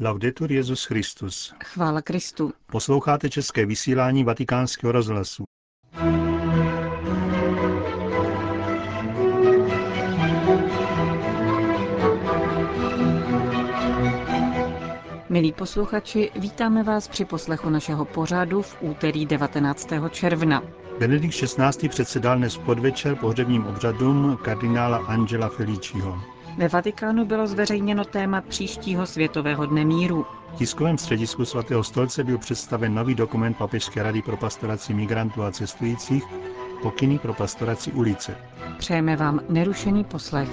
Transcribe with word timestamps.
Laudetur 0.00 0.52
Jezus 0.52 0.84
Christus. 0.84 1.54
Chvála 1.64 2.02
Kristu. 2.02 2.52
Posloucháte 2.66 3.30
české 3.30 3.66
vysílání 3.66 4.24
Vatikánského 4.24 4.92
rozhlasu. 4.92 5.44
Milí 15.28 15.52
posluchači, 15.52 16.30
vítáme 16.36 16.82
vás 16.82 17.08
při 17.08 17.24
poslechu 17.24 17.70
našeho 17.70 18.04
pořadu 18.04 18.62
v 18.62 18.76
úterý 18.80 19.26
19. 19.26 19.88
června. 20.10 20.62
Benedikt 20.98 21.34
XVI. 21.34 21.88
předsedal 21.88 22.36
dnes 22.36 22.56
podvečer 22.56 23.16
pohřebním 23.16 23.66
obřadům 23.66 24.38
kardinála 24.44 24.96
Angela 24.96 25.48
Feliciho. 25.48 26.34
Ve 26.56 26.68
Vatikánu 26.68 27.24
bylo 27.24 27.46
zveřejněno 27.46 28.04
téma 28.04 28.40
příštího 28.40 29.06
Světového 29.06 29.66
dne 29.66 29.84
míru. 29.84 30.26
V 30.54 30.56
tiskovém 30.56 30.98
středisku 30.98 31.44
svatého 31.44 31.84
stolce 31.84 32.24
byl 32.24 32.38
představen 32.38 32.94
nový 32.94 33.14
dokument 33.14 33.56
Papežské 33.56 34.02
rady 34.02 34.22
pro 34.22 34.36
pastoraci 34.36 34.94
migrantů 34.94 35.42
a 35.42 35.50
cestujících, 35.50 36.24
pokyny 36.82 37.18
pro 37.18 37.34
pastoraci 37.34 37.92
ulice. 37.92 38.36
Přejeme 38.78 39.16
vám 39.16 39.40
nerušený 39.48 40.04
poslech. 40.04 40.48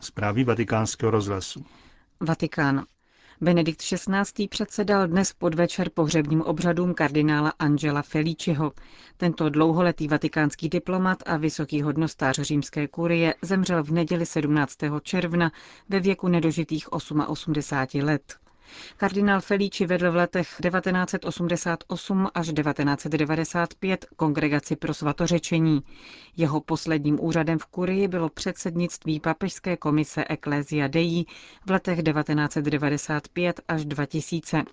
Zprávy 0.00 0.44
vatikánského 0.44 1.10
rozhlasu. 1.10 1.64
Vatikán. 2.20 2.84
Benedikt 3.40 3.82
XVI. 3.82 4.48
předsedal 4.48 5.06
dnes 5.06 5.32
podvečer 5.32 5.90
pohřebním 5.94 6.42
obřadům 6.42 6.94
kardinála 6.94 7.52
Angela 7.58 8.02
Feliciho. 8.02 8.72
Tento 9.16 9.48
dlouholetý 9.50 10.08
vatikánský 10.08 10.68
diplomat 10.68 11.22
a 11.26 11.36
vysoký 11.36 11.82
hodnostář 11.82 12.40
římské 12.40 12.88
kurie 12.88 13.34
zemřel 13.42 13.82
v 13.84 13.90
neděli 13.90 14.26
17. 14.26 14.76
června 15.02 15.52
ve 15.88 16.00
věku 16.00 16.28
nedožitých 16.28 16.92
88 16.92 17.52
let. 18.02 18.36
Kardinál 18.96 19.40
Felici 19.40 19.86
vedl 19.86 20.12
v 20.12 20.16
letech 20.16 20.48
1988 20.62 22.28
až 22.34 22.46
1995 22.46 24.06
kongregaci 24.16 24.76
pro 24.76 24.94
svatořečení. 24.94 25.82
Jeho 26.36 26.60
posledním 26.60 27.18
úřadem 27.24 27.58
v 27.58 27.66
kurii 27.66 28.08
bylo 28.08 28.28
předsednictví 28.28 29.20
papežské 29.20 29.76
komise 29.76 30.24
Ecclesia 30.28 30.86
Dei 30.88 31.24
v 31.66 31.70
letech 31.70 32.02
1995 32.02 33.60
až 33.68 33.84
2000. 33.84 34.64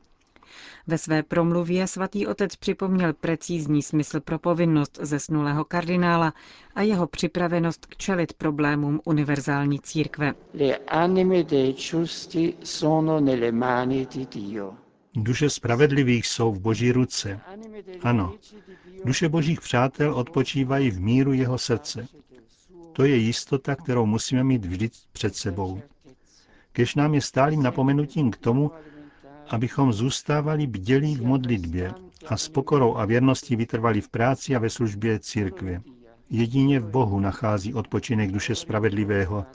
Ve 0.87 0.97
své 0.97 1.23
promluvě 1.23 1.87
svatý 1.87 2.27
otec 2.27 2.55
připomněl 2.55 3.13
precízní 3.13 3.81
smysl 3.81 4.19
pro 4.19 4.39
povinnost 4.39 4.99
zesnulého 5.01 5.65
kardinála 5.65 6.33
a 6.75 6.81
jeho 6.81 7.07
připravenost 7.07 7.85
k 7.85 7.97
čelit 7.97 8.33
problémům 8.33 9.01
univerzální 9.05 9.79
církve. 9.79 10.33
Duše 15.15 15.49
spravedlivých 15.49 16.27
jsou 16.27 16.51
v 16.51 16.59
boží 16.59 16.91
ruce. 16.91 17.39
Ano, 18.01 18.33
duše 19.05 19.29
božích 19.29 19.61
přátel 19.61 20.13
odpočívají 20.13 20.91
v 20.91 20.99
míru 20.99 21.33
jeho 21.33 21.57
srdce. 21.57 22.07
To 22.93 23.03
je 23.03 23.15
jistota, 23.15 23.75
kterou 23.75 24.05
musíme 24.05 24.43
mít 24.43 24.65
vždy 24.65 24.89
před 25.11 25.35
sebou. 25.35 25.81
Kež 26.71 26.95
nám 26.95 27.13
je 27.13 27.21
stálým 27.21 27.63
napomenutím 27.63 28.31
k 28.31 28.37
tomu, 28.37 28.71
abychom 29.49 29.93
zůstávali 29.93 30.67
bdělí 30.67 31.15
v 31.15 31.25
modlitbě 31.25 31.93
a 32.27 32.37
s 32.37 32.49
pokorou 32.49 32.95
a 32.97 33.05
věrností 33.05 33.55
vytrvali 33.55 34.01
v 34.01 34.09
práci 34.09 34.55
a 34.55 34.59
ve 34.59 34.69
službě 34.69 35.19
církve. 35.19 35.81
Jedině 36.29 36.79
v 36.79 36.89
Bohu 36.91 37.19
nachází 37.19 37.73
odpočinek 37.73 38.31
duše 38.31 38.55
spravedlivého. 38.55 39.45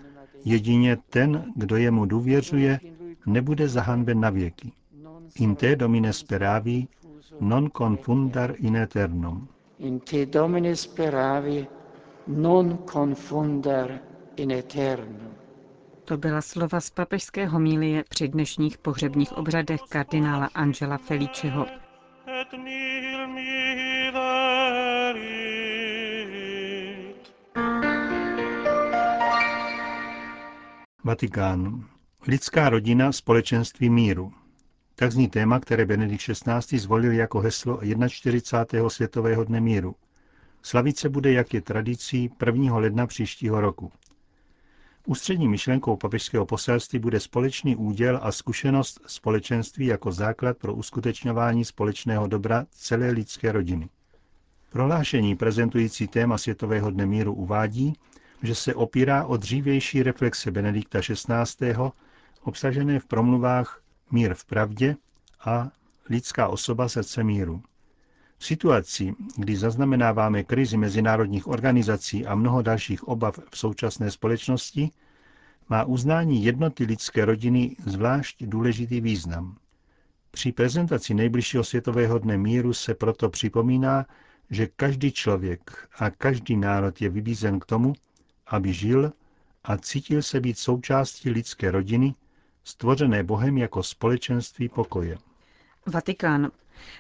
Jedině 0.45 0.97
ten, 1.11 1.45
kdo 1.57 1.77
jemu 1.77 2.05
důvěřuje, 2.05 2.81
nebude 3.27 3.69
zahanben 3.69 4.21
na 4.21 4.31
věky. 4.31 4.73
In 5.35 5.55
te 5.57 5.77
domine 5.77 6.13
speravi, 6.13 6.87
non 7.41 7.71
confundar 7.79 8.55
in 8.59 8.77
eternum. 8.77 9.49
In 9.79 10.01
te 10.01 10.27
domine 10.27 10.77
speravi, 10.77 11.67
non 12.27 12.79
confundar 12.93 13.99
in 14.37 14.51
eternum. 14.53 15.40
To 16.11 16.17
byla 16.17 16.43
slova 16.43 16.81
z 16.81 16.91
papežského 16.91 17.61
mílie 17.61 18.05
při 18.09 18.29
dnešních 18.29 18.79
pohřebních 18.79 19.33
obřadech 19.33 19.81
kardinála 19.89 20.47
Angela 20.55 20.99
Feliciho. 20.99 21.67
Vatikán. 31.05 31.85
Lidská 32.27 32.69
rodina, 32.69 33.13
společenství 33.13 33.91
míru. 33.91 34.33
Tak 34.95 35.13
zní 35.13 35.29
téma, 35.29 35.61
které 35.61 35.87
Benedikt 35.87 36.23
XVI. 36.23 36.79
zvolil 36.79 37.13
jako 37.13 37.41
heslo 37.41 37.81
41. 38.09 38.91
světového 38.91 39.45
dne 39.45 39.61
míru. 39.61 39.95
Slavit 40.63 40.99
se 40.99 41.09
bude, 41.09 41.33
jak 41.33 41.55
je 41.55 41.61
tradicí, 41.61 42.31
1. 42.47 42.79
ledna 42.79 43.07
příštího 43.07 43.61
roku. 43.61 43.93
Ústřední 45.07 45.49
myšlenkou 45.49 45.97
papežského 45.97 46.47
poselství 46.47 46.99
bude 46.99 47.21
společný 47.21 47.77
úděl 47.77 48.19
a 48.23 48.33
zkušenost 48.33 49.01
společenství 49.07 49.87
jako 49.87 50.13
základ 50.13 50.59
pro 50.59 50.75
uskutečňování 50.75 51.65
společného 51.65 52.27
dobra 52.27 52.67
celé 52.71 53.11
lidské 53.11 53.53
rodiny. 53.53 53.89
Prohlášení 54.71 55.37
prezentující 55.37 56.09
téma 56.09 56.39
Světového 56.39 56.91
dne 56.91 57.07
míru 57.07 57.35
uvádí, 57.35 57.93
že 58.43 58.55
se 58.55 58.75
opírá 58.75 59.25
o 59.25 59.37
dřívější 59.37 60.03
reflexe 60.03 60.51
Benedikta 60.51 61.01
XVI. 61.01 61.75
obsažené 62.43 62.99
v 62.99 63.07
promluvách 63.07 63.83
Mír 64.11 64.35
v 64.35 64.45
pravdě 64.45 64.97
a 65.45 65.71
Lidská 66.09 66.49
osoba 66.49 66.89
srdce 66.89 67.25
míru. 67.25 67.63
V 68.41 68.47
situaci, 68.47 69.15
kdy 69.37 69.57
zaznamenáváme 69.57 70.45
krizi 70.45 70.77
mezinárodních 70.77 71.47
organizací 71.47 72.27
a 72.27 72.35
mnoho 72.35 72.63
dalších 72.63 73.09
obav 73.09 73.39
v 73.51 73.59
současné 73.59 74.11
společnosti, 74.11 74.91
má 75.69 75.85
uznání 75.85 76.45
jednoty 76.45 76.85
lidské 76.85 77.25
rodiny 77.25 77.77
zvlášť 77.87 78.45
důležitý 78.45 79.01
význam. 79.01 79.57
Při 80.31 80.53
prezentaci 80.53 81.15
nejbližšího 81.15 81.65
světového 81.65 82.19
dne 82.19 82.39
míru 82.39 82.73
se 82.73 82.95
proto 82.95 83.31
připomíná, 83.31 84.07
že 84.51 84.67
každý 84.77 85.13
člověk 85.13 85.89
a 85.99 86.11
každý 86.11 86.57
národ 86.57 87.03
je 87.03 87.09
vybízen 87.09 87.61
k 87.61 87.67
tomu, 87.67 87.93
aby 88.47 88.73
žil 88.73 89.13
a 89.65 89.77
cítil 89.77 90.23
se 90.23 90.41
být 90.41 90.59
součástí 90.59 91.31
lidské 91.31 91.71
rodiny, 91.71 92.15
stvořené 92.65 93.23
Bohem 93.23 93.59
jako 93.59 93.83
společenství 93.83 94.69
pokoje. 94.69 95.19
Vatikán. 95.87 96.51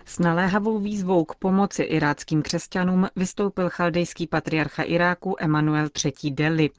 S 0.04 0.18
naléhavou 0.18 0.78
výzvou 0.78 1.24
k 1.24 1.34
pomoci 1.34 1.82
iráckým 1.82 2.42
křesťanům 2.42 3.08
vystoupil 3.16 3.70
chaldejský 3.70 4.26
patriarcha 4.26 4.82
Iráku 4.82 5.36
Emanuel 5.38 5.88
III. 6.04 6.30
Deli. 6.30 6.70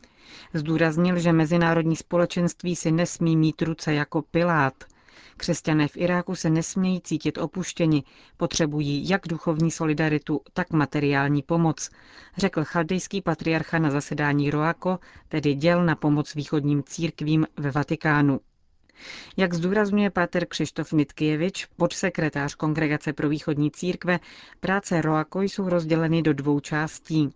Zdůraznil, 0.53 1.19
že 1.19 1.33
mezinárodní 1.33 1.95
společenství 1.95 2.75
si 2.75 2.91
nesmí 2.91 3.37
mít 3.37 3.61
ruce 3.61 3.93
jako 3.93 4.21
Pilát. 4.21 4.73
Křesťané 5.37 5.87
v 5.87 5.97
Iráku 5.97 6.35
se 6.35 6.49
nesmějí 6.49 7.01
cítit 7.01 7.37
opuštěni, 7.37 8.03
potřebují 8.37 9.09
jak 9.09 9.21
duchovní 9.27 9.71
solidaritu, 9.71 10.41
tak 10.53 10.71
materiální 10.71 11.41
pomoc, 11.41 11.89
řekl 12.37 12.63
chaldejský 12.63 13.21
patriarcha 13.21 13.79
na 13.79 13.89
zasedání 13.91 14.51
Roako, 14.51 14.99
tedy 15.27 15.53
děl 15.55 15.85
na 15.85 15.95
pomoc 15.95 16.35
východním 16.35 16.83
církvím 16.83 17.47
ve 17.57 17.71
Vatikánu. 17.71 18.39
Jak 19.37 19.53
zdůrazňuje 19.53 20.09
páter 20.09 20.45
Křištof 20.45 20.93
Mitkievič, 20.93 21.65
podsekretář 21.65 22.55
Kongregace 22.55 23.13
pro 23.13 23.29
východní 23.29 23.71
církve, 23.71 24.19
práce 24.59 25.01
ROAKO 25.01 25.41
jsou 25.41 25.69
rozděleny 25.69 26.21
do 26.21 26.33
dvou 26.33 26.59
částí. 26.59 27.29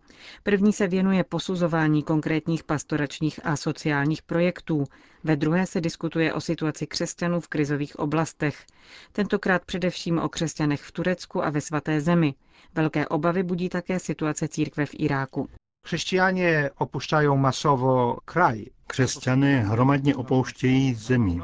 První 0.44 0.74
se 0.74 0.88
věnuje 0.88 1.24
posuzování 1.24 2.04
konkrétních 2.04 2.64
pastoračních 2.64 3.40
a 3.44 3.56
sociálních 3.56 4.22
projektů, 4.22 4.84
ve 5.24 5.36
druhé 5.36 5.66
se 5.66 5.82
diskutuje 5.82 6.34
o 6.34 6.42
situaci 6.42 6.88
křesťanů 6.88 7.40
v 7.40 7.48
krizových 7.48 8.00
oblastech. 8.00 8.66
Tentokrát 9.12 9.66
především 9.66 10.20
o 10.20 10.30
křesťanech 10.30 10.82
v 10.82 10.92
Turecku 10.92 11.46
a 11.46 11.50
ve 11.50 11.62
svaté 11.62 12.02
zemi. 12.02 12.34
Velké 12.76 13.08
obavy 13.08 13.44
budí 13.44 13.70
také 13.70 14.00
situace 14.00 14.48
církve 14.48 14.86
v 14.86 14.94
Iráku. 14.94 15.50
Chrześcijanie 15.86 16.70
opuszczają 16.78 17.38
masowo 17.38 18.22
kraj. 18.26 18.72
Křesťané 18.88 19.60
hromadně 19.60 20.16
opouštějí 20.16 20.94
zemi, 20.94 21.40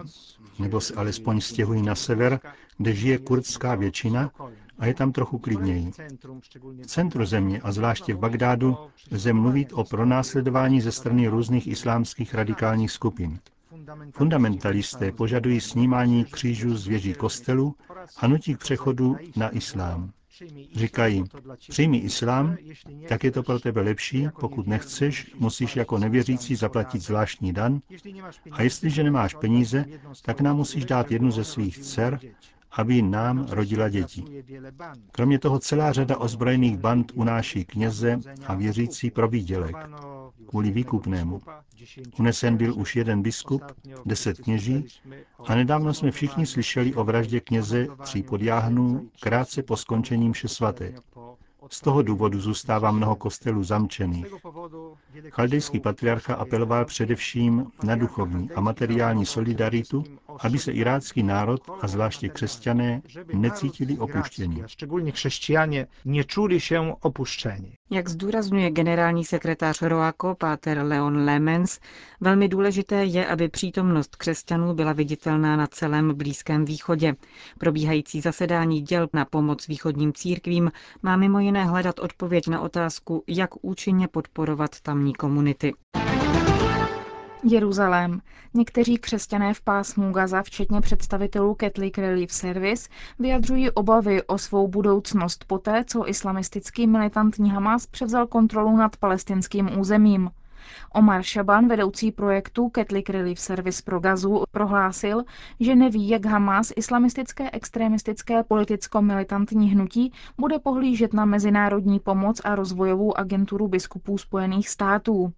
nebo 0.59 0.81
se 0.81 0.93
alespoň 0.93 1.41
stěhují 1.41 1.81
na 1.81 1.95
sever, 1.95 2.39
kde 2.77 2.95
žije 2.95 3.17
kurdská 3.17 3.75
většina 3.75 4.31
a 4.79 4.85
je 4.85 4.93
tam 4.93 5.11
trochu 5.11 5.38
klidněji. 5.39 5.91
V 6.81 6.85
centru 6.88 7.25
země 7.25 7.61
a 7.61 7.71
zvláště 7.71 8.13
v 8.13 8.19
Bagdádu 8.19 8.77
lze 9.11 9.33
mluvit 9.33 9.73
o 9.73 9.83
pronásledování 9.83 10.81
ze 10.81 10.91
strany 10.91 11.27
různých 11.27 11.67
islámských 11.67 12.33
radikálních 12.33 12.91
skupin. 12.91 13.39
Fundamentalisté 14.11 15.11
požadují 15.11 15.61
snímání 15.61 16.25
křížů 16.25 16.77
z 16.77 16.87
věží 16.87 17.13
kostelu 17.13 17.75
a 18.17 18.27
nutí 18.27 18.55
k 18.55 18.59
přechodu 18.59 19.17
na 19.35 19.49
islám. 19.49 20.11
Říkají, 20.75 21.24
přijmi 21.69 21.98
islám, 21.98 22.57
tak 23.10 23.24
je 23.24 23.31
to 23.31 23.44
pro 23.44 23.60
tebe 23.60 23.81
lepší, 23.81 24.28
pokud 24.39 24.68
nechceš, 24.68 25.31
musíš 25.39 25.75
jako 25.75 25.98
nevěřící 25.98 26.56
zaplatit 26.56 27.01
zvláštní 27.01 27.54
dan 27.54 27.81
a 28.51 28.62
jestliže 28.62 29.04
nemáš 29.04 29.33
peníze, 29.33 29.86
tak 30.22 30.42
nám 30.42 30.56
musíš 30.57 30.86
dát 30.86 31.12
jednu 31.12 31.31
ze 31.31 31.44
svých 31.44 31.78
dcer, 31.78 32.19
aby 32.71 33.01
nám 33.01 33.47
rodila 33.50 33.89
děti. 33.89 34.44
Kromě 35.12 35.39
toho 35.39 35.59
celá 35.59 35.91
řada 35.94 36.18
ozbrojených 36.18 36.77
band 36.77 37.12
unáší 37.15 37.65
kněze 37.65 38.19
a 38.47 38.56
věřící 38.56 39.12
pro 39.12 39.27
výdělek, 39.27 39.75
kvůli 40.50 40.71
výkupnému. 40.71 41.41
Unesen 42.19 42.57
byl 42.57 42.73
už 42.79 42.95
jeden 42.95 43.21
biskup, 43.21 43.63
deset 44.06 44.38
kněží 44.38 44.85
a 45.47 45.56
nedávno 45.56 45.94
jsme 45.94 46.12
všichni 46.12 46.45
slyšeli 46.45 46.94
o 46.95 47.03
vraždě 47.03 47.39
kněze 47.39 47.88
tří 48.03 48.23
podjáhnů 48.23 49.09
krátce 49.19 49.63
po 49.63 49.77
skončení 49.77 50.29
mše 50.29 50.47
svaté. 50.47 50.94
Z 51.69 51.81
toho 51.81 52.01
důvodu 52.01 52.39
zůstává 52.39 52.91
mnoho 52.91 53.15
kostelů 53.15 53.63
zamčených. 53.63 54.25
Chaldejský 55.29 55.79
patriarcha 55.79 56.35
apeloval 56.35 56.85
především 56.85 57.68
na 57.83 57.95
duchovní 57.95 58.51
a 58.51 58.62
materiální 58.62 59.25
solidaritu, 59.25 60.03
aby 60.39 60.60
se 60.60 60.72
irácký 60.72 61.24
národ 61.24 61.62
a 61.81 61.88
zvláště 61.88 62.30
křesťané 62.30 63.01
necítili 63.33 63.98
opuštěni. 63.98 64.63
Szczególnie 64.68 65.12
chrześcijanie 65.12 65.88
nie 66.06 66.24
czuli 66.24 66.60
się 66.60 66.95
opuszczeni. 67.01 67.78
Jak 67.92 68.10
zdůrazňuje 68.10 68.72
generální 68.72 69.25
sekretář 69.25 69.81
Roako, 69.81 70.36
páter 70.36 70.78
Leon 70.86 71.25
Lemens, 71.25 71.80
velmi 72.22 72.48
důležité 72.50 73.06
je, 73.06 73.28
aby 73.28 73.50
přítomnost 73.50 74.16
křesťanů 74.16 74.74
byla 74.74 74.94
viditelná 74.94 75.56
na 75.56 75.68
celém 75.68 76.13
Blízkém 76.18 76.66
východě. 76.66 77.16
Probíhající 77.57 78.22
zasedání 78.22 78.81
děl 78.81 79.07
na 79.13 79.25
pomoc 79.25 79.68
východním 79.68 80.13
církvím 80.13 80.72
má 81.01 81.16
mimo 81.18 81.39
jiné 81.39 81.66
hledat 81.66 82.00
odpověď 82.00 82.48
na 82.48 82.62
otázku, 82.62 83.24
jak 83.28 83.50
účinně 83.66 84.07
podporovat 84.07 84.80
tamní 84.81 85.13
komunity. 85.13 85.74
Jeruzalém. 87.43 88.21
Někteří 88.53 88.97
křesťané 88.97 89.53
v 89.53 89.61
pásmu 89.61 90.11
Gaza, 90.11 90.41
včetně 90.41 90.81
představitelů 90.81 91.55
Catholic 91.61 91.97
Relief 91.97 92.31
Service, 92.31 92.89
vyjadřují 93.19 93.71
obavy 93.71 94.23
o 94.23 94.38
svou 94.38 94.67
budoucnost 94.67 95.45
poté, 95.47 95.83
co 95.88 96.09
islamistický 96.09 96.88
militantní 96.88 97.51
Hamas 97.51 97.88
převzal 97.88 98.27
kontrolu 98.27 98.77
nad 98.77 98.97
palestinským 98.97 99.79
územím. 99.79 100.29
Omar 100.93 101.23
Shaban, 101.23 101.67
vedoucí 101.67 102.11
projektu 102.11 102.71
Catholic 102.75 103.09
Relief 103.09 103.39
Service 103.39 103.81
pro 103.85 103.99
Gazu, 103.99 104.44
prohlásil, 104.51 105.23
že 105.59 105.75
neví, 105.75 106.09
jak 106.09 106.25
Hamas, 106.25 106.71
islamistické 106.75 107.49
extremistické 107.51 108.44
politicko-militantní 108.44 109.69
hnutí, 109.71 110.13
bude 110.37 110.59
pohlížet 110.59 111.13
na 111.13 111.25
mezinárodní 111.25 111.99
pomoc 111.99 112.41
a 112.44 112.55
rozvojovou 112.55 113.17
agenturu 113.17 113.67
biskupů 113.67 114.17
Spojených 114.17 114.69
států. 114.69 115.33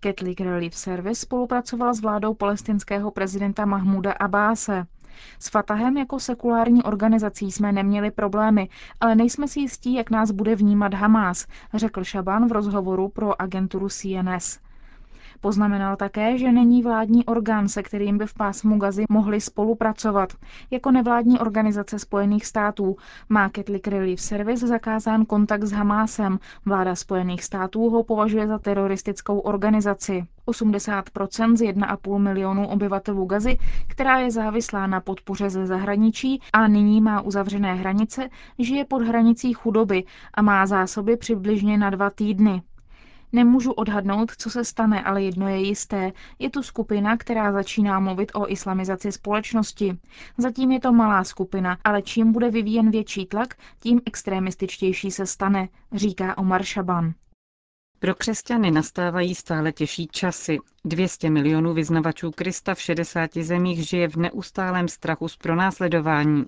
Catholic 0.00 0.40
Relief 0.40 0.74
Service 0.74 1.20
spolupracoval 1.20 1.94
s 1.94 2.00
vládou 2.00 2.34
palestinského 2.34 3.10
prezidenta 3.10 3.64
Mahmuda 3.64 4.12
Abáse. 4.12 4.86
S 5.38 5.48
Fatahem 5.50 5.96
jako 5.96 6.20
sekulární 6.20 6.82
organizací 6.82 7.52
jsme 7.52 7.72
neměli 7.72 8.10
problémy, 8.10 8.68
ale 9.00 9.14
nejsme 9.14 9.48
si 9.48 9.60
jistí, 9.60 9.94
jak 9.94 10.10
nás 10.10 10.30
bude 10.30 10.54
vnímat 10.56 10.94
Hamás, 10.94 11.46
řekl 11.74 12.04
Šaban 12.04 12.48
v 12.48 12.52
rozhovoru 12.52 13.08
pro 13.08 13.42
agenturu 13.42 13.88
CNS. 13.88 14.58
Poznamenal 15.40 15.96
také, 15.96 16.38
že 16.38 16.52
není 16.52 16.82
vládní 16.82 17.24
orgán, 17.24 17.68
se 17.68 17.82
kterým 17.82 18.18
by 18.18 18.26
v 18.26 18.34
pásmu 18.34 18.78
Gazy 18.78 19.04
mohli 19.10 19.40
spolupracovat. 19.40 20.32
Jako 20.70 20.90
nevládní 20.90 21.38
organizace 21.38 21.98
Spojených 21.98 22.46
států 22.46 22.96
má 23.28 23.48
Catholic 23.48 23.86
Relief 23.86 24.20
Service 24.20 24.66
zakázán 24.66 25.24
kontakt 25.24 25.62
s 25.62 25.72
Hamásem. 25.72 26.38
Vláda 26.66 26.94
Spojených 26.94 27.44
států 27.44 27.90
ho 27.90 28.04
považuje 28.04 28.46
za 28.46 28.58
teroristickou 28.58 29.38
organizaci. 29.38 30.24
80% 30.48 31.56
z 31.56 31.60
1,5 31.60 32.18
milionu 32.18 32.68
obyvatelů 32.68 33.24
Gazy, 33.24 33.58
která 33.88 34.18
je 34.18 34.30
závislá 34.30 34.86
na 34.86 35.00
podpoře 35.00 35.50
ze 35.50 35.66
zahraničí 35.66 36.40
a 36.52 36.68
nyní 36.68 37.00
má 37.00 37.20
uzavřené 37.20 37.74
hranice, 37.74 38.28
žije 38.58 38.84
pod 38.84 39.02
hranicí 39.02 39.52
chudoby 39.52 40.04
a 40.34 40.42
má 40.42 40.66
zásoby 40.66 41.16
přibližně 41.16 41.78
na 41.78 41.90
dva 41.90 42.10
týdny. 42.10 42.62
Nemůžu 43.32 43.72
odhadnout, 43.72 44.32
co 44.38 44.50
se 44.50 44.64
stane, 44.64 45.02
ale 45.02 45.22
jedno 45.22 45.48
je 45.48 45.58
jisté. 45.58 46.12
Je 46.38 46.50
tu 46.50 46.62
skupina, 46.62 47.16
která 47.16 47.52
začíná 47.52 48.00
mluvit 48.00 48.30
o 48.34 48.52
islamizaci 48.52 49.12
společnosti. 49.12 49.98
Zatím 50.38 50.72
je 50.72 50.80
to 50.80 50.92
malá 50.92 51.24
skupina, 51.24 51.78
ale 51.84 52.02
čím 52.02 52.32
bude 52.32 52.50
vyvíjen 52.50 52.90
větší 52.90 53.26
tlak, 53.26 53.54
tím 53.80 54.00
extremističtější 54.06 55.10
se 55.10 55.26
stane, 55.26 55.68
říká 55.92 56.38
Omar 56.38 56.64
Shaban. 56.64 57.12
Pro 58.00 58.14
křesťany 58.14 58.70
nastávají 58.70 59.34
stále 59.34 59.72
těžší 59.72 60.06
časy. 60.06 60.58
200 60.84 61.30
milionů 61.30 61.74
vyznavačů 61.74 62.30
Krista 62.30 62.74
v 62.74 62.80
60 62.80 63.30
zemích 63.36 63.88
žije 63.88 64.08
v 64.08 64.16
neustálém 64.16 64.88
strachu 64.88 65.28
z 65.28 65.36
pronásledování. 65.36 66.44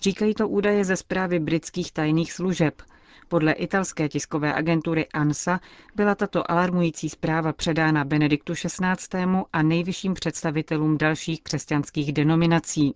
Říkají 0.00 0.34
to 0.34 0.48
údaje 0.48 0.84
ze 0.84 0.96
zprávy 0.96 1.38
britských 1.38 1.92
tajných 1.92 2.32
služeb– 2.32 2.82
podle 3.28 3.52
italské 3.52 4.08
tiskové 4.08 4.54
agentury 4.54 5.06
ANSA 5.14 5.60
byla 5.94 6.14
tato 6.14 6.50
alarmující 6.50 7.08
zpráva 7.08 7.52
předána 7.52 8.04
Benediktu 8.04 8.54
XVI. 8.54 9.24
a 9.52 9.62
nejvyšším 9.62 10.14
představitelům 10.14 10.98
dalších 10.98 11.42
křesťanských 11.42 12.12
denominací. 12.12 12.94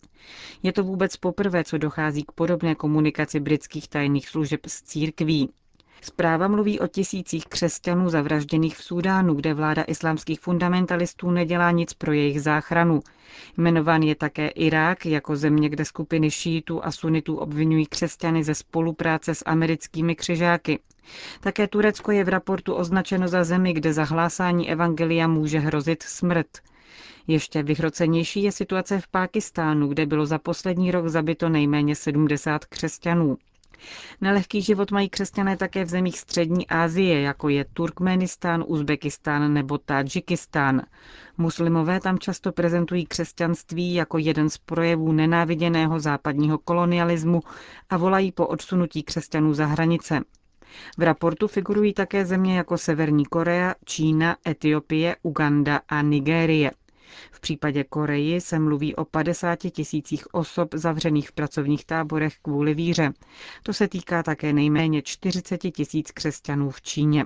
Je 0.63 0.73
to 0.73 0.85
vůbec 0.85 1.17
poprvé, 1.17 1.65
co 1.65 1.79
dochází 1.79 2.23
k 2.25 2.33
podobné 2.33 2.75
komunikaci 2.75 3.41
britských 3.41 3.89
tajných 3.89 4.29
služeb 4.29 4.61
s 4.67 4.83
církví. 4.83 5.51
Zpráva 6.03 6.49
mluví 6.49 6.81
o 6.81 6.87
tisících 6.87 7.47
křesťanů 7.47 8.09
zavražděných 8.09 8.77
v 8.77 8.85
Súdánu, 8.85 9.35
kde 9.35 9.55
vláda 9.55 9.83
islámských 9.83 10.41
fundamentalistů 10.41 11.31
nedělá 11.31 11.71
nic 11.71 11.95
pro 11.95 12.13
jejich 12.13 12.43
záchranu. 12.43 13.01
Jmenován 13.57 14.03
je 14.03 14.15
také 14.15 14.49
Irák 14.49 15.07
jako 15.07 15.37
země, 15.37 15.69
kde 15.69 15.85
skupiny 15.85 16.31
šítů 16.31 16.85
a 16.85 16.91
sunitů 16.91 17.37
obvinují 17.37 17.87
křesťany 17.87 18.45
ze 18.45 18.55
spolupráce 18.55 19.35
s 19.35 19.43
americkými 19.47 20.15
křižáky. 20.15 20.79
Také 21.41 21.69
Turecko 21.69 22.13
je 22.13 22.25
v 22.25 22.29
raportu 22.29 22.75
označeno 22.75 23.29
za 23.29 23.45
zemi, 23.45 23.73
kde 23.73 23.93
zahlásání 23.93 24.71
evangelia 24.71 25.29
může 25.29 25.59
hrozit 25.59 26.03
smrt. 26.03 26.49
Ještě 27.27 27.63
vyhrocenější 27.63 28.43
je 28.43 28.53
situace 28.53 29.01
v 29.01 29.09
Pákistánu, 29.09 29.89
kde 29.89 30.07
bylo 30.07 30.27
za 30.27 30.39
poslední 30.39 30.91
rok 30.91 31.09
zabito 31.09 31.49
nejméně 31.49 31.97
70 31.97 32.65
křesťanů. 32.65 33.37
Nelehký 34.21 34.63
život 34.63 34.91
mají 34.91 35.09
křesťané 35.09 35.57
také 35.57 35.85
v 35.85 35.89
zemích 35.89 36.19
střední 36.19 36.67
Asie, 36.67 37.21
jako 37.21 37.49
je 37.49 37.65
Turkmenistán, 37.73 38.65
Uzbekistán 38.67 39.55
nebo 39.55 39.79
Tadžikistán. 39.79 40.83
Muslimové 41.39 42.01
tam 42.01 42.19
často 42.19 42.53
prezentují 42.53 43.07
křesťanství 43.07 43.95
jako 43.95 44.19
jeden 44.19 44.51
z 44.51 44.59
projevů 44.59 45.13
nenáviděného 45.13 46.01
západního 46.01 46.59
kolonialismu 46.59 47.41
a 47.91 47.97
volají 47.97 48.33
po 48.33 48.47
odsunutí 48.47 49.03
křesťanů 49.03 49.55
za 49.55 49.67
hranice. 49.67 50.21
V 50.99 51.03
raportu 51.03 51.49
figurují 51.49 51.95
také 51.95 52.27
země 52.27 52.57
jako 52.57 52.79
Severní 52.79 53.27
Korea, 53.27 53.75
Čína, 53.85 54.37
Etiopie, 54.49 55.17
Uganda 55.23 55.81
a 55.89 56.03
Nigérie. 56.03 56.71
V 57.33 57.41
případě 57.41 57.85
Koreji 57.85 58.41
se 58.41 58.59
mluví 58.59 58.97
o 58.97 59.05
50 59.05 59.59
tisících 59.59 60.35
osob 60.35 60.75
zavřených 60.75 61.29
v 61.29 61.33
pracovních 61.33 61.85
táborech 61.85 62.35
kvůli 62.43 62.75
víře. 62.75 63.13
To 63.63 63.73
se 63.73 63.89
týká 63.89 64.23
také 64.23 64.53
nejméně 64.53 65.03
40 65.03 65.59
tisíc 65.59 66.11
křesťanů 66.11 66.71
v 66.71 66.83
Číně. 66.83 67.25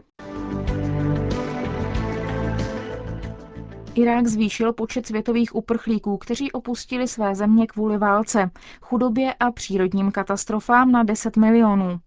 Irák 3.95 4.27
zvýšil 4.27 4.73
počet 4.73 5.07
světových 5.07 5.55
uprchlíků, 5.55 6.17
kteří 6.17 6.53
opustili 6.53 7.09
své 7.09 7.35
země 7.35 7.67
kvůli 7.67 7.99
válce, 7.99 8.51
chudobě 8.81 9.35
a 9.35 9.53
přírodním 9.53 10.13
katastrofám 10.13 10.93
na 10.93 11.03
10 11.03 11.37
milionů. 11.37 12.01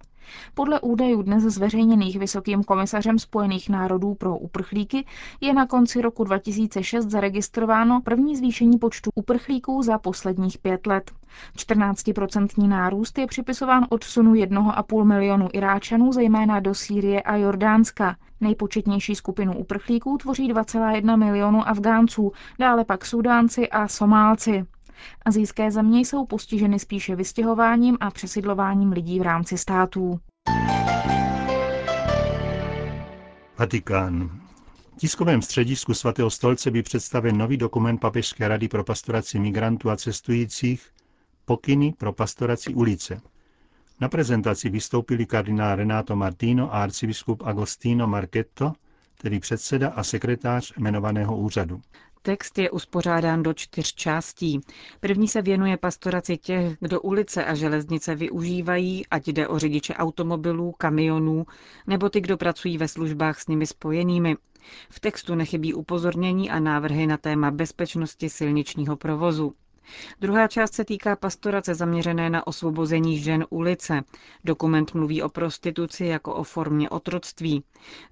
Podle 0.54 0.80
údajů 0.80 1.22
dnes 1.22 1.44
zveřejněných 1.44 2.20
Vysokým 2.20 2.64
komisařem 2.64 3.20
Spojených 3.20 3.70
národů 3.70 4.14
pro 4.14 4.38
uprchlíky 4.38 5.06
je 5.42 5.54
na 5.54 5.66
konci 5.66 6.02
roku 6.02 6.24
2006 6.24 7.06
zaregistrováno 7.06 8.02
první 8.02 8.36
zvýšení 8.36 8.78
počtu 8.78 9.10
uprchlíků 9.16 9.84
za 9.84 9.98
posledních 9.98 10.58
pět 10.58 10.88
let. 10.88 11.12
14% 11.58 12.68
nárůst 12.68 13.18
je 13.18 13.28
připisován 13.28 13.86
odsunu 13.90 14.34
1,5 14.34 15.04
milionu 15.04 15.50
Iráčanů, 15.54 16.12
zejména 16.12 16.60
do 16.60 16.74
Sýrie 16.74 17.22
a 17.22 17.36
Jordánska. 17.36 18.16
Nejpočetnější 18.42 19.16
skupinu 19.16 19.58
uprchlíků 19.58 20.18
tvoří 20.18 20.54
2,1 20.54 21.18
milionu 21.18 21.68
Afgánců, 21.68 22.32
dále 22.60 22.86
pak 22.86 23.06
Sudánci 23.06 23.70
a 23.70 23.88
Somálci. 23.88 24.66
Azijské 25.26 25.72
země 25.72 26.00
jsou 26.00 26.26
postiženy 26.26 26.80
spíše 26.80 27.16
vystěhováním 27.16 27.98
a 28.00 28.12
přesidlováním 28.12 28.92
lidí 28.92 29.20
v 29.20 29.24
rámci 29.24 29.58
států. 29.58 30.20
Vatikán. 33.58 34.40
V 34.94 35.00
tiskovém 35.00 35.42
středisku 35.42 35.94
svatého 35.94 36.30
stolce 36.30 36.72
by 36.72 36.84
představen 36.84 37.38
nový 37.38 37.58
dokument 37.58 37.98
Papežské 37.98 38.48
rady 38.48 38.68
pro 38.68 38.84
pastoraci 38.84 39.40
migrantů 39.40 39.90
a 39.90 39.98
cestujících 39.98 40.90
Pokyny 41.46 41.94
pro 41.98 42.14
pastoraci 42.14 42.74
ulice. 42.74 43.22
Na 44.02 44.10
prezentaci 44.10 44.70
vystoupili 44.70 45.26
kardinál 45.26 45.76
Renato 45.76 46.16
Martino 46.16 46.74
a 46.76 46.84
arcibiskup 46.84 47.44
Agostino 47.46 48.08
Marchetto, 48.08 48.74
tedy 49.22 49.40
předseda 49.40 49.90
a 49.90 50.04
sekretář 50.04 50.74
jmenovaného 50.78 51.38
úřadu. 51.38 51.82
Text 52.22 52.58
je 52.58 52.72
uspořádán 52.72 53.44
do 53.44 53.54
čtyř 53.54 53.94
částí. 53.94 54.60
První 55.00 55.28
se 55.28 55.42
věnuje 55.42 55.78
pastoraci 55.78 56.38
těch, 56.38 56.78
kdo 56.80 57.02
ulice 57.02 57.46
a 57.46 57.56
železnice 57.56 58.16
využívají, 58.16 59.08
ať 59.08 59.28
jde 59.28 59.48
o 59.48 59.60
řidiče 59.60 59.94
automobilů, 59.94 60.72
kamionů, 60.72 61.46
nebo 61.88 62.10
ty, 62.10 62.22
kdo 62.22 62.38
pracují 62.38 62.78
ve 62.78 62.88
službách 62.88 63.40
s 63.42 63.48
nimi 63.48 63.68
spojenými. 63.68 64.36
V 64.90 65.00
textu 65.00 65.36
nechybí 65.36 65.74
upozornění 65.74 66.50
a 66.50 66.60
návrhy 66.60 67.08
na 67.08 67.18
téma 67.18 67.52
bezpečnosti 67.52 68.30
silničního 68.30 68.98
provozu. 68.98 69.54
Druhá 70.22 70.48
část 70.48 70.74
se 70.74 70.86
týká 70.86 71.16
pastorace 71.16 71.76
zaměřené 71.76 72.30
na 72.30 72.48
osvobození 72.48 73.20
žen 73.20 73.46
ulice. 73.50 74.02
Dokument 74.44 74.94
mluví 74.94 75.22
o 75.22 75.30
prostituci 75.30 76.06
jako 76.06 76.34
o 76.34 76.44
formě 76.44 76.90
otroctví. 76.90 77.64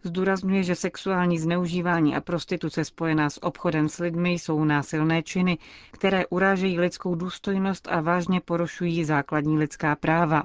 Zdůrazňuje, 0.03 0.63
že 0.63 0.75
sexuální 0.75 1.39
zneužívání 1.39 2.15
a 2.15 2.21
prostituce 2.21 2.85
spojená 2.85 3.29
s 3.29 3.43
obchodem 3.43 3.89
s 3.89 3.97
lidmi 3.97 4.31
jsou 4.31 4.63
násilné 4.63 5.23
činy, 5.23 5.57
které 5.91 6.25
urážejí 6.27 6.79
lidskou 6.79 7.15
důstojnost 7.15 7.87
a 7.91 8.01
vážně 8.01 8.41
porušují 8.41 9.05
základní 9.05 9.57
lidská 9.57 9.95
práva. 9.95 10.43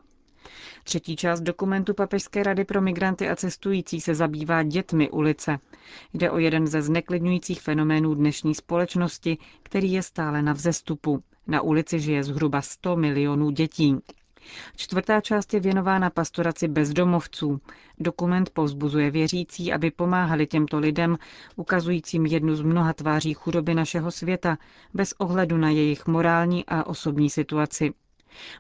Třetí 0.84 1.16
část 1.16 1.40
dokumentu 1.40 1.94
Papežské 1.94 2.42
rady 2.42 2.64
pro 2.64 2.80
migranty 2.80 3.28
a 3.28 3.36
cestující 3.36 4.00
se 4.00 4.14
zabývá 4.14 4.62
dětmi 4.62 5.10
ulice. 5.10 5.58
Jde 6.14 6.30
o 6.30 6.38
jeden 6.38 6.66
ze 6.66 6.82
zneklidňujících 6.82 7.60
fenoménů 7.62 8.14
dnešní 8.14 8.54
společnosti, 8.54 9.38
který 9.62 9.92
je 9.92 10.02
stále 10.02 10.42
na 10.42 10.52
vzestupu. 10.52 11.22
Na 11.46 11.60
ulici 11.60 12.00
žije 12.00 12.24
zhruba 12.24 12.62
100 12.62 12.96
milionů 12.96 13.50
dětí. 13.50 13.96
Čtvrtá 14.76 15.20
část 15.20 15.54
je 15.54 15.60
věnována 15.60 16.10
pastoraci 16.10 16.68
bezdomovců. 16.68 17.60
Dokument 17.98 18.50
povzbuzuje 18.50 19.10
věřící, 19.10 19.72
aby 19.72 19.90
pomáhali 19.90 20.46
těmto 20.46 20.78
lidem, 20.78 21.18
ukazujícím 21.56 22.26
jednu 22.26 22.54
z 22.56 22.62
mnoha 22.62 22.92
tváří 22.92 23.34
chudoby 23.34 23.74
našeho 23.74 24.10
světa, 24.10 24.58
bez 24.94 25.12
ohledu 25.18 25.56
na 25.56 25.70
jejich 25.70 26.06
morální 26.06 26.64
a 26.66 26.86
osobní 26.86 27.30
situaci. 27.30 27.92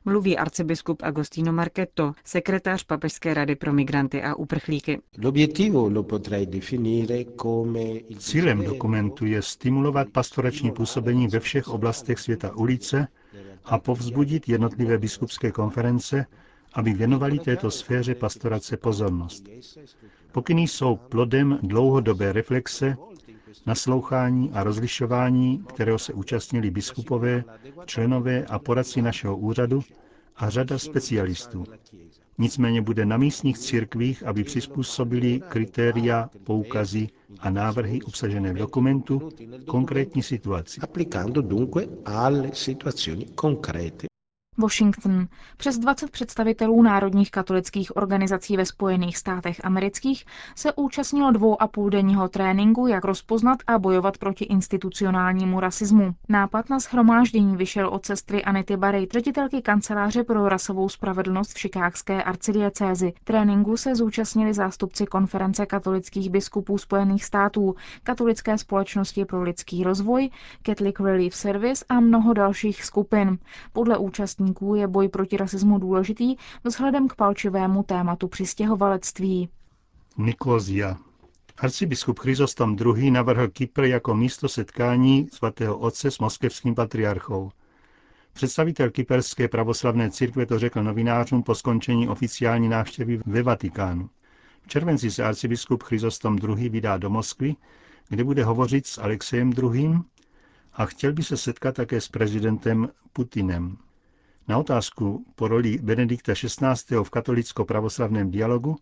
Mluví 0.04 0.38
arcibiskup 0.38 1.02
Agostino 1.02 1.52
Marchetto, 1.52 2.12
sekretář 2.24 2.84
Papežské 2.84 3.34
rady 3.34 3.56
pro 3.56 3.72
migranty 3.72 4.22
a 4.22 4.34
uprchlíky. 4.34 5.00
Cílem 8.18 8.64
dokumentu 8.64 9.26
je 9.26 9.42
stimulovat 9.42 10.08
pastorační 10.12 10.72
působení 10.72 11.28
ve 11.28 11.40
všech 11.40 11.68
oblastech 11.68 12.18
světa 12.20 12.56
ulice 12.56 13.08
a 13.64 13.78
povzbudit 13.78 14.48
jednotlivé 14.48 14.98
biskupské 14.98 15.52
konference, 15.52 16.26
aby 16.72 16.92
věnovali 16.92 17.38
této 17.38 17.70
sféře 17.70 18.14
pastorace 18.14 18.76
pozornost. 18.76 19.48
Pokyny 20.32 20.62
jsou 20.62 20.96
plodem 20.96 21.58
dlouhodobé 21.62 22.32
reflexe 22.32 22.96
naslouchání 23.66 24.50
a 24.52 24.64
rozlišování, 24.64 25.64
kterého 25.68 25.98
se 25.98 26.12
účastnili 26.12 26.70
biskupové, 26.70 27.44
členové 27.86 28.44
a 28.44 28.58
poradci 28.58 29.02
našeho 29.02 29.36
úřadu 29.36 29.80
a 30.36 30.50
řada 30.50 30.78
specialistů. 30.78 31.64
Nicméně 32.38 32.82
bude 32.82 33.06
na 33.06 33.16
místních 33.16 33.58
církvích, 33.58 34.22
aby 34.26 34.44
přizpůsobili 34.44 35.42
kritéria, 35.48 36.30
poukazy 36.44 37.08
a 37.40 37.50
návrhy 37.50 38.02
obsažené 38.02 38.52
v 38.52 38.56
dokumentu 38.56 39.28
konkrétní 39.66 40.22
situaci. 40.22 40.80
Washington. 44.60 45.26
Přes 45.56 45.78
20 45.78 46.10
představitelů 46.10 46.82
národních 46.82 47.30
katolických 47.30 47.96
organizací 47.96 48.56
ve 48.56 48.66
Spojených 48.66 49.16
státech 49.18 49.60
amerických 49.64 50.24
se 50.56 50.72
účastnilo 50.72 51.30
dvou 51.30 51.62
a 51.62 51.68
půl 51.68 51.90
denního 51.90 52.28
tréninku, 52.28 52.86
jak 52.86 53.04
rozpoznat 53.04 53.58
a 53.66 53.78
bojovat 53.78 54.18
proti 54.18 54.44
institucionálnímu 54.44 55.60
rasismu. 55.60 56.14
Nápad 56.28 56.70
na 56.70 56.80
schromáždění 56.80 57.56
vyšel 57.56 57.88
od 57.88 58.06
sestry 58.06 58.44
Anity 58.44 58.76
Barry, 58.76 59.08
ředitelky 59.12 59.62
kanceláře 59.62 60.24
pro 60.24 60.48
rasovou 60.48 60.88
spravedlnost 60.88 61.52
v 61.54 61.58
šikákské 61.58 62.22
arcidiecézi. 62.22 63.12
Tréninku 63.24 63.76
se 63.76 63.94
zúčastnili 63.94 64.54
zástupci 64.54 65.06
konference 65.06 65.66
katolických 65.66 66.30
biskupů 66.30 66.78
Spojených 66.78 67.24
států, 67.24 67.74
katolické 68.02 68.58
společnosti 68.58 69.24
pro 69.24 69.42
lidský 69.42 69.84
rozvoj, 69.84 70.30
Catholic 70.66 71.00
Relief 71.00 71.34
Service 71.34 71.84
a 71.88 72.00
mnoho 72.00 72.32
dalších 72.32 72.84
skupin. 72.84 73.38
Podle 73.72 73.98
účastníků 73.98 74.49
účastníků 74.50 74.74
je 74.74 74.86
boj 74.88 75.08
proti 75.08 75.36
rasismu 75.36 75.78
důležitý 75.78 76.36
vzhledem 76.64 77.08
k 77.08 77.14
palčivému 77.16 77.82
tématu 77.82 78.28
přistěhovalectví. 78.28 79.48
Nikozia. 80.18 80.96
Arcibiskup 81.58 82.18
Chryzostom 82.18 82.76
II. 82.96 83.10
navrhl 83.10 83.48
Kypr 83.48 83.84
jako 83.84 84.14
místo 84.14 84.48
setkání 84.48 85.28
svatého 85.32 85.78
otce 85.78 86.10
s 86.10 86.18
moskevským 86.18 86.74
patriarchou. 86.74 87.50
Představitel 88.32 88.90
kyperské 88.90 89.48
pravoslavné 89.48 90.10
církve 90.10 90.46
to 90.46 90.58
řekl 90.58 90.82
novinářům 90.82 91.42
po 91.42 91.54
skončení 91.54 92.08
oficiální 92.08 92.68
návštěvy 92.68 93.20
ve 93.26 93.42
Vatikánu. 93.42 94.10
V 94.62 94.68
červenci 94.68 95.10
se 95.10 95.24
arcibiskup 95.24 95.82
Chryzostom 95.82 96.38
II. 96.38 96.68
vydá 96.68 96.96
do 96.98 97.10
Moskvy, 97.10 97.54
kde 98.08 98.24
bude 98.24 98.44
hovořit 98.44 98.86
s 98.86 98.98
Alexejem 98.98 99.52
II. 99.62 99.94
a 100.72 100.86
chtěl 100.86 101.12
by 101.12 101.22
se 101.22 101.36
setkat 101.36 101.74
také 101.74 102.00
s 102.00 102.08
prezidentem 102.08 102.88
Putinem. 103.12 103.76
Na 104.50 104.58
otázku 104.58 105.24
po 105.34 105.48
roli 105.48 105.78
Benedikta 105.78 106.34
XVI. 106.34 106.96
v 107.02 107.10
katolicko-pravoslavném 107.10 108.30
dialogu 108.30 108.76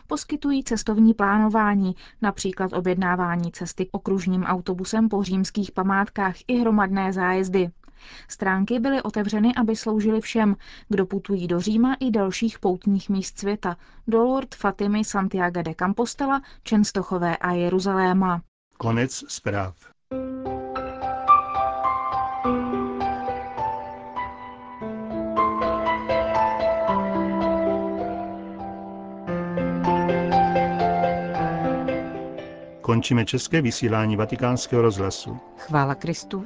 poskytují 0.07 0.63
cestovní 0.63 1.13
plánování, 1.13 1.95
například 2.21 2.73
objednávání 2.73 3.51
cesty 3.51 3.89
okružním 3.91 4.43
autobusem 4.43 5.09
po 5.09 5.23
římských 5.23 5.71
památkách 5.71 6.35
i 6.47 6.57
hromadné 6.57 7.13
zájezdy. 7.13 7.69
Stránky 8.27 8.79
byly 8.79 9.01
otevřeny, 9.01 9.51
aby 9.55 9.75
sloužily 9.75 10.21
všem, 10.21 10.55
kdo 10.89 11.05
putují 11.05 11.47
do 11.47 11.59
Říma 11.59 11.97
i 11.99 12.11
dalších 12.11 12.59
poutních 12.59 13.09
míst 13.09 13.39
světa, 13.39 13.77
do 14.07 14.23
Lourdes, 14.23 14.59
Fatimy, 14.59 15.03
Santiago 15.03 15.61
de 15.61 15.75
Compostela, 15.75 16.41
Čenstochové 16.63 17.37
a 17.37 17.51
Jeruzaléma. 17.51 18.41
Konec 18.77 19.23
zpráv. 19.27 19.75
Končíme 32.81 33.25
české 33.25 33.61
vysílání 33.61 34.15
vatikánského 34.15 34.81
rozhlasu. 34.81 35.37
Chvála 35.57 35.95
Kristu. 35.95 36.45